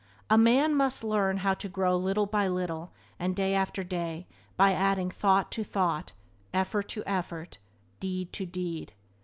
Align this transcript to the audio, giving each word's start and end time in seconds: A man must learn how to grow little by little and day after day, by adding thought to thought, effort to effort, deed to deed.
A 0.31 0.35
man 0.35 0.73
must 0.73 1.03
learn 1.03 1.37
how 1.45 1.53
to 1.53 1.69
grow 1.69 1.95
little 1.95 2.25
by 2.25 2.47
little 2.47 2.91
and 3.19 3.35
day 3.35 3.53
after 3.53 3.83
day, 3.83 4.25
by 4.57 4.73
adding 4.73 5.11
thought 5.11 5.51
to 5.51 5.63
thought, 5.63 6.11
effort 6.55 6.89
to 6.89 7.03
effort, 7.05 7.59
deed 7.99 8.33
to 8.33 8.47
deed. 8.47 8.93